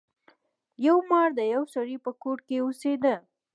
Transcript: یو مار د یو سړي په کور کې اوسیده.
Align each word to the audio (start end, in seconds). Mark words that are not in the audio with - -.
یو 0.85 0.97
مار 1.09 1.29
د 1.35 1.39
یو 1.53 1.63
سړي 1.75 1.97
په 2.05 2.11
کور 2.21 2.37
کې 2.47 2.55
اوسیده. 2.65 3.15